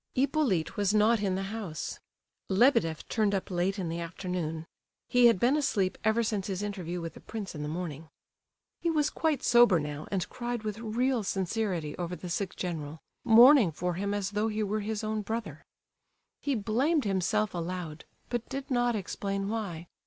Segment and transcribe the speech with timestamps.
[0.15, 1.99] Hippolyte was not in the house.
[2.49, 4.65] Lebedeff turned up late in the afternoon;
[5.07, 8.09] he had been asleep ever since his interview with the prince in the morning.
[8.79, 13.93] He was quite sober now, and cried with real sincerity over the sick general—mourning for
[13.93, 15.63] him as though he were his own brother.
[16.39, 19.85] He blamed himself aloud, but did not explain why.